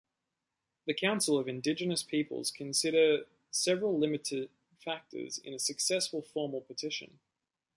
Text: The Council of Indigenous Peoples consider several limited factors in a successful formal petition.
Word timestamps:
The 0.87 0.95
Council 0.95 1.37
of 1.37 1.47
Indigenous 1.47 2.01
Peoples 2.01 2.49
consider 2.49 3.25
several 3.51 3.99
limited 3.99 4.49
factors 4.83 5.37
in 5.37 5.53
a 5.53 5.59
successful 5.59 6.23
formal 6.23 6.61
petition. 6.61 7.19